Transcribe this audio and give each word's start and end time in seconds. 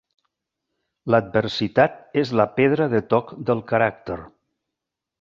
L'adversitat 1.15 2.01
és 2.23 2.33
la 2.41 2.49
pedra 2.57 2.91
de 2.97 3.05
toc 3.15 3.33
del 3.51 3.65
caràcter. 3.75 4.21